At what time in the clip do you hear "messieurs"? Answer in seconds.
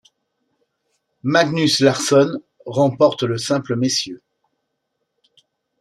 3.75-4.23